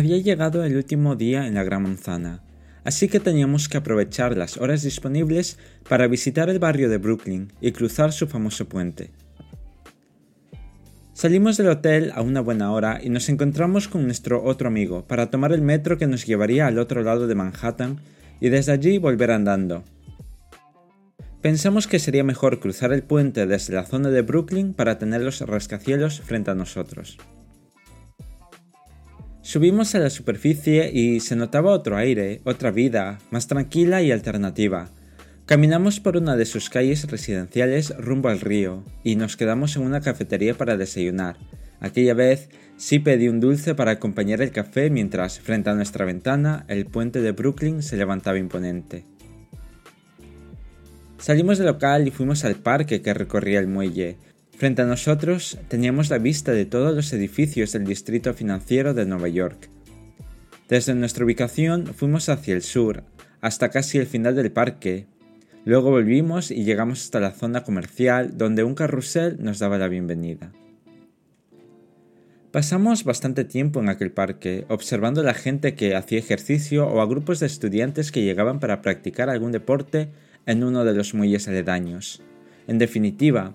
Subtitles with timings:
[0.00, 2.40] Había llegado el último día en la Gran Manzana,
[2.84, 7.72] así que teníamos que aprovechar las horas disponibles para visitar el barrio de Brooklyn y
[7.72, 9.10] cruzar su famoso puente.
[11.12, 15.28] Salimos del hotel a una buena hora y nos encontramos con nuestro otro amigo para
[15.28, 18.00] tomar el metro que nos llevaría al otro lado de Manhattan
[18.40, 19.84] y desde allí volver andando.
[21.42, 25.42] Pensamos que sería mejor cruzar el puente desde la zona de Brooklyn para tener los
[25.42, 27.18] rascacielos frente a nosotros.
[29.50, 34.90] Subimos a la superficie y se notaba otro aire, otra vida, más tranquila y alternativa.
[35.44, 40.02] Caminamos por una de sus calles residenciales rumbo al río y nos quedamos en una
[40.02, 41.36] cafetería para desayunar.
[41.80, 46.64] Aquella vez sí pedí un dulce para acompañar el café mientras, frente a nuestra ventana,
[46.68, 49.04] el puente de Brooklyn se levantaba imponente.
[51.18, 54.16] Salimos del local y fuimos al parque que recorría el muelle,
[54.60, 59.28] Frente a nosotros teníamos la vista de todos los edificios del distrito financiero de Nueva
[59.28, 59.70] York.
[60.68, 63.02] Desde nuestra ubicación fuimos hacia el sur,
[63.40, 65.06] hasta casi el final del parque.
[65.64, 70.52] Luego volvimos y llegamos hasta la zona comercial donde un carrusel nos daba la bienvenida.
[72.52, 77.06] Pasamos bastante tiempo en aquel parque, observando a la gente que hacía ejercicio o a
[77.06, 80.10] grupos de estudiantes que llegaban para practicar algún deporte
[80.44, 82.20] en uno de los muelles aledaños.
[82.66, 83.54] En definitiva,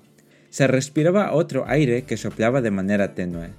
[0.56, 3.50] se respiraba otro aire que soplaba de manera tenue.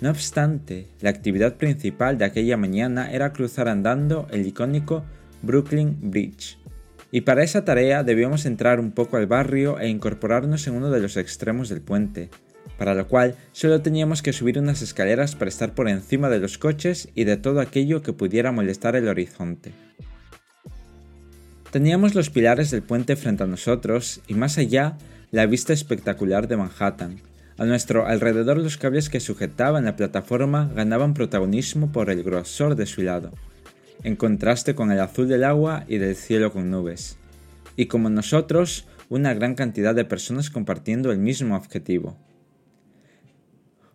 [0.00, 5.02] No obstante, la actividad principal de aquella mañana era cruzar andando el icónico
[5.42, 6.58] Brooklyn Bridge,
[7.10, 11.00] y para esa tarea debíamos entrar un poco al barrio e incorporarnos en uno de
[11.00, 12.30] los extremos del puente,
[12.78, 16.56] para lo cual solo teníamos que subir unas escaleras para estar por encima de los
[16.56, 19.72] coches y de todo aquello que pudiera molestar el horizonte.
[21.72, 24.96] Teníamos los pilares del puente frente a nosotros y más allá
[25.30, 27.20] la vista espectacular de Manhattan.
[27.56, 32.86] A nuestro alrededor los cables que sujetaban la plataforma ganaban protagonismo por el grosor de
[32.86, 33.30] su lado,
[34.02, 37.18] en contraste con el azul del agua y del cielo con nubes.
[37.76, 42.16] Y como nosotros, una gran cantidad de personas compartiendo el mismo objetivo.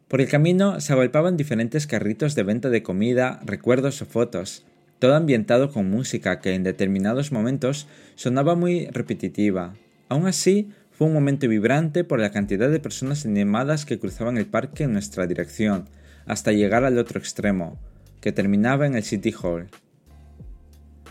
[0.08, 4.66] Por el camino se agolpaban diferentes carritos de venta de comida, recuerdos o fotos,
[5.00, 9.74] todo ambientado con música que en determinados momentos sonaba muy repetitiva.
[10.08, 14.46] Aún así, fue un momento vibrante por la cantidad de personas animadas que cruzaban el
[14.46, 15.90] parque en nuestra dirección,
[16.26, 17.78] hasta llegar al otro extremo,
[18.22, 19.68] que terminaba en el City Hall.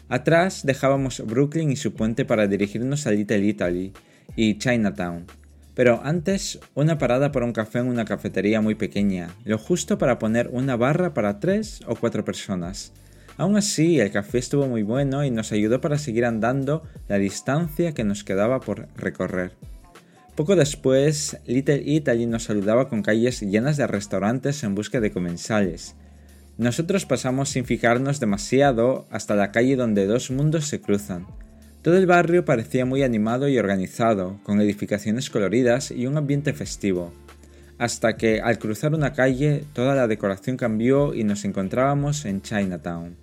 [0.08, 3.92] Atrás dejábamos Brooklyn y su puente para dirigirnos a Little Italy
[4.36, 5.26] y Chinatown,
[5.74, 10.18] pero antes una parada por un café en una cafetería muy pequeña, lo justo para
[10.18, 12.92] poner una barra para tres o cuatro personas.
[13.36, 17.92] Aún así, el café estuvo muy bueno y nos ayudó para seguir andando la distancia
[17.92, 19.52] que nos quedaba por recorrer.
[20.36, 25.94] Poco después, Little Italy nos saludaba con calles llenas de restaurantes en busca de comensales.
[26.58, 31.28] Nosotros pasamos sin fijarnos demasiado hasta la calle donde dos mundos se cruzan.
[31.82, 37.12] Todo el barrio parecía muy animado y organizado, con edificaciones coloridas y un ambiente festivo.
[37.78, 43.16] Hasta que, al cruzar una calle, toda la decoración cambió y nos encontrábamos en Chinatown.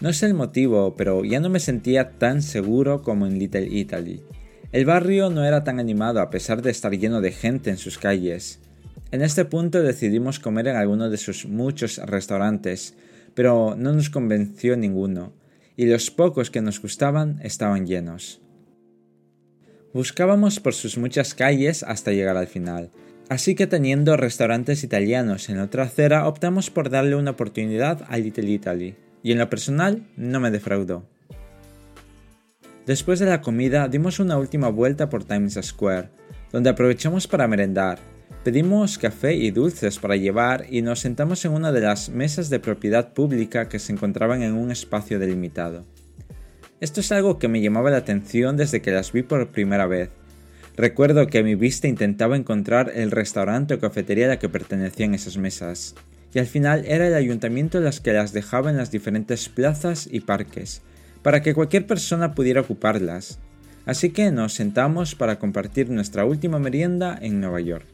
[0.00, 4.22] No sé el motivo, pero ya no me sentía tan seguro como en Little Italy.
[4.72, 7.98] El barrio no era tan animado a pesar de estar lleno de gente en sus
[7.98, 8.58] calles.
[9.10, 12.94] En este punto decidimos comer en alguno de sus muchos restaurantes,
[13.34, 15.34] pero no nos convenció ninguno,
[15.76, 18.40] y los pocos que nos gustaban estaban llenos.
[19.92, 22.88] Buscábamos por sus muchas calles hasta llegar al final,
[23.28, 28.50] así que teniendo restaurantes italianos en otra acera optamos por darle una oportunidad a Little
[28.50, 31.11] Italy, y en lo personal no me defraudó.
[32.86, 36.08] Después de la comida dimos una última vuelta por Times Square,
[36.50, 38.00] donde aprovechamos para merendar.
[38.42, 42.58] Pedimos café y dulces para llevar y nos sentamos en una de las mesas de
[42.58, 45.84] propiedad pública que se encontraban en un espacio delimitado.
[46.80, 50.10] Esto es algo que me llamaba la atención desde que las vi por primera vez.
[50.76, 55.14] Recuerdo que a mi vista intentaba encontrar el restaurante o cafetería a la que pertenecían
[55.14, 55.94] esas mesas,
[56.34, 60.20] y al final era el ayuntamiento las que las dejaba en las diferentes plazas y
[60.20, 60.82] parques,
[61.22, 63.38] para que cualquier persona pudiera ocuparlas,
[63.86, 67.86] así que nos sentamos para compartir nuestra última merienda en Nueva York.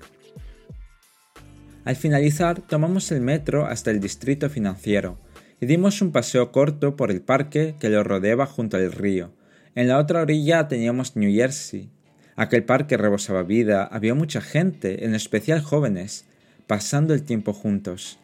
[1.84, 5.18] Al finalizar, tomamos el metro hasta el distrito financiero
[5.60, 9.32] y dimos un paseo corto por el parque que lo rodeaba junto al río.
[9.74, 11.90] En la otra orilla teníamos New Jersey.
[12.36, 16.24] Aquel parque rebosaba vida, había mucha gente, en especial jóvenes,
[16.66, 18.18] pasando el tiempo juntos.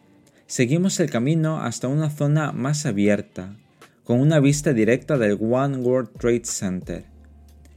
[0.47, 3.55] Seguimos el camino hasta una zona más abierta,
[4.05, 7.05] con una vista directa del One World Trade Center.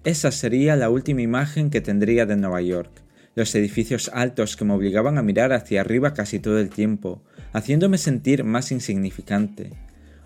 [0.04, 2.90] Esa sería la última imagen que tendría de Nueva York,
[3.34, 7.22] los edificios altos que me obligaban a mirar hacia arriba casi todo el tiempo,
[7.54, 9.70] haciéndome sentir más insignificante,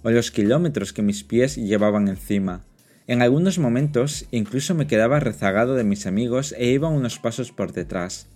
[0.03, 2.65] o los kilómetros que mis pies llevaban encima.
[3.07, 7.73] En algunos momentos incluso me quedaba rezagado de mis amigos e iba unos pasos por
[7.73, 8.27] detrás,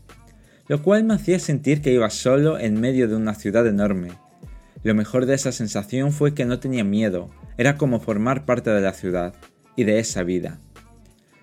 [0.69, 4.11] lo cual me hacía sentir que iba solo en medio de una ciudad enorme.
[4.85, 8.81] Lo mejor de esa sensación fue que no tenía miedo, era como formar parte de
[8.81, 9.35] la ciudad
[9.77, 10.61] y de esa vida.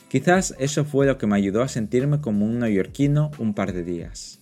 [0.09, 3.83] Quizás eso fue lo que me ayudó a sentirme como un neoyorquino un par de
[3.83, 4.39] días.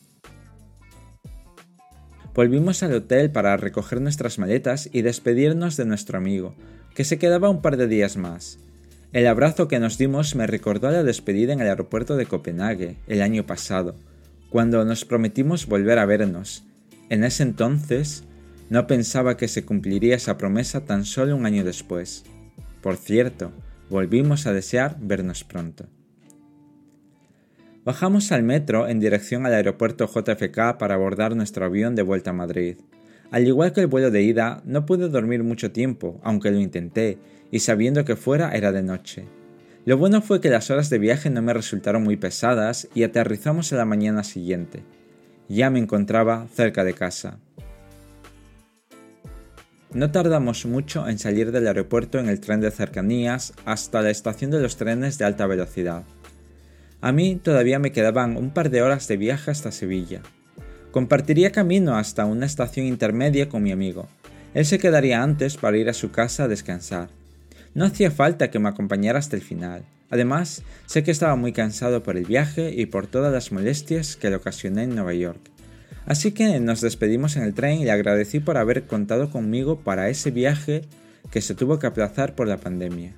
[2.34, 6.56] Volvimos al hotel para recoger nuestras maletas y despedirnos de nuestro amigo,
[6.96, 8.58] que se quedaba un par de días más.
[9.14, 13.22] El abrazo que nos dimos me recordó la despedida en el aeropuerto de Copenhague el
[13.22, 13.96] año pasado,
[14.50, 16.64] cuando nos prometimos volver a vernos.
[17.10, 18.24] En ese entonces
[18.72, 22.24] no pensaba que se cumpliría esa promesa tan solo un año después.
[22.82, 23.52] Por cierto,
[23.90, 25.90] volvimos a desear vernos pronto.
[27.84, 32.34] Bajamos al metro en dirección al aeropuerto JFK para abordar nuestro avión de vuelta a
[32.34, 32.78] Madrid.
[33.30, 37.18] Al igual que el vuelo de ida, no pude dormir mucho tiempo, aunque lo intenté,
[37.52, 39.26] y sabiendo que fuera era de noche.
[39.84, 43.74] Lo bueno fue que las horas de viaje no me resultaron muy pesadas y aterrizamos
[43.74, 44.86] a la mañana siguiente.
[45.50, 47.38] Ya me encontraba cerca de casa.
[49.94, 54.50] No tardamos mucho en salir del aeropuerto en el tren de cercanías hasta la estación
[54.50, 56.04] de los trenes de alta velocidad.
[57.02, 60.22] A mí todavía me quedaban un par de horas de viaje hasta Sevilla.
[60.92, 64.08] Compartiría camino hasta una estación intermedia con mi amigo.
[64.54, 67.10] Él se quedaría antes para ir a su casa a descansar.
[67.74, 69.84] No hacía falta que me acompañara hasta el final.
[70.10, 74.30] Además, sé que estaba muy cansado por el viaje y por todas las molestias que
[74.30, 75.51] le ocasioné en Nueva York.
[76.06, 80.10] Así que nos despedimos en el tren y le agradecí por haber contado conmigo para
[80.10, 80.82] ese viaje
[81.30, 83.14] que se tuvo que aplazar por la pandemia.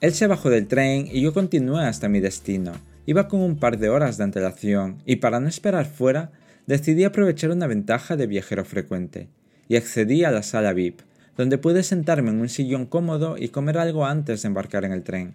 [0.00, 2.72] Él se bajó del tren y yo continué hasta mi destino.
[3.06, 6.32] Iba con un par de horas de antelación y para no esperar fuera,
[6.66, 9.28] decidí aprovechar una ventaja de viajero frecuente
[9.68, 11.00] y accedí a la sala VIP,
[11.36, 15.02] donde pude sentarme en un sillón cómodo y comer algo antes de embarcar en el
[15.02, 15.34] tren.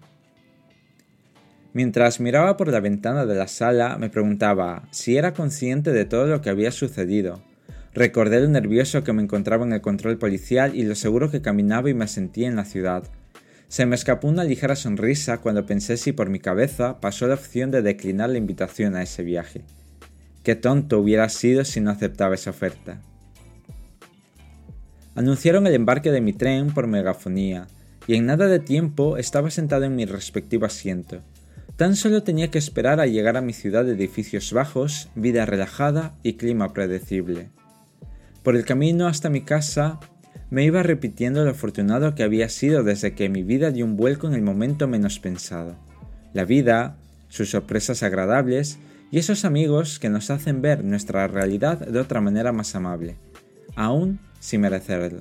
[1.76, 6.24] Mientras miraba por la ventana de la sala, me preguntaba si era consciente de todo
[6.24, 7.42] lo que había sucedido.
[7.92, 11.90] Recordé lo nervioso que me encontraba en el control policial y lo seguro que caminaba
[11.90, 13.02] y me sentía en la ciudad.
[13.68, 17.70] Se me escapó una ligera sonrisa cuando pensé si por mi cabeza pasó la opción
[17.70, 19.60] de declinar la invitación a ese viaje.
[20.44, 23.02] Qué tonto hubiera sido si no aceptaba esa oferta.
[25.14, 27.66] Anunciaron el embarque de mi tren por megafonía,
[28.06, 31.20] y en nada de tiempo estaba sentado en mi respectivo asiento.
[31.76, 36.14] Tan solo tenía que esperar a llegar a mi ciudad de edificios bajos, vida relajada
[36.22, 37.50] y clima predecible.
[38.42, 40.00] Por el camino hasta mi casa
[40.48, 44.26] me iba repitiendo lo afortunado que había sido desde que mi vida dio un vuelco
[44.26, 45.76] en el momento menos pensado.
[46.32, 46.96] La vida,
[47.28, 48.78] sus sorpresas agradables
[49.10, 53.16] y esos amigos que nos hacen ver nuestra realidad de otra manera más amable,
[53.74, 55.20] aún sin merecerlo.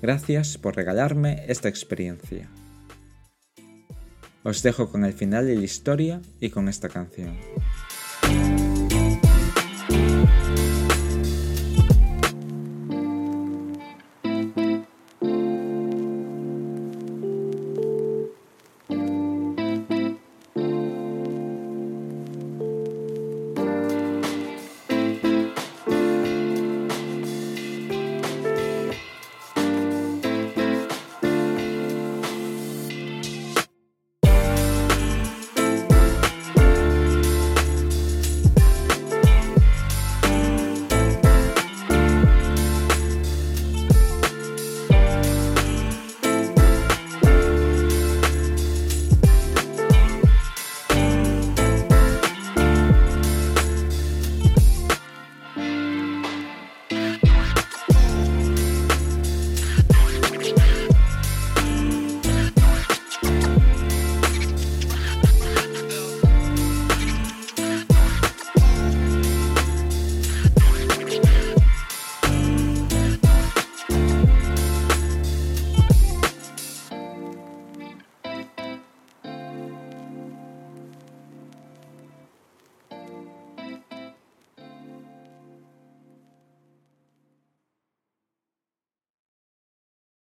[0.00, 2.48] Gracias por regalarme esta experiencia.
[4.44, 7.34] Os dejo con el final de la historia y con esta canción.